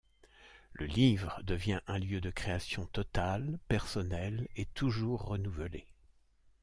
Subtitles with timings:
[0.73, 5.85] Le livre devient un lieu de création totale, personnelle, et toujours renouvelée.